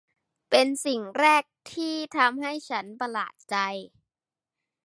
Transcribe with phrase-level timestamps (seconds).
[0.49, 1.43] เป็นสิ่งแรก
[1.73, 3.55] ที่ทำให้ฉันประหลาดใจ